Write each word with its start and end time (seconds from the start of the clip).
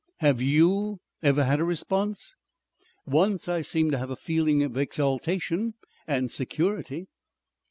"Have 0.17 0.41
YOU 0.41 0.97
ever 1.21 1.43
had 1.43 1.59
a 1.59 1.63
response?" 1.63 2.33
"Once 3.05 3.47
I 3.47 3.61
seemed 3.61 3.91
to 3.91 3.99
have 3.99 4.09
a 4.09 4.15
feeling 4.15 4.63
of 4.63 4.75
exaltation 4.75 5.75
and 6.07 6.31
security." 6.31 7.05